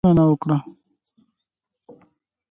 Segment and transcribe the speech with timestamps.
[0.05, 0.57] همدرد هم وینا وکړه.